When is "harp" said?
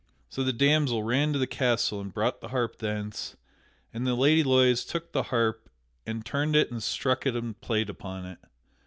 2.47-2.77, 5.29-5.69